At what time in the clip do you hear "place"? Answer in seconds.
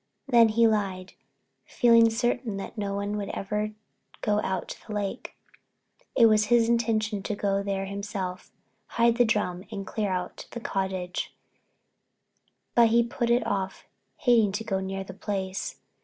15.13-15.75